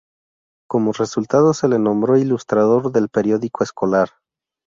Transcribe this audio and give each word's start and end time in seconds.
Como 0.67 0.93
resultado 0.93 1.53
se 1.53 1.67
le 1.67 1.77
nombró 1.77 2.17
ilustrador 2.17 2.91
del 2.91 3.07
periódico 3.09 3.63
escolar. 3.63 4.09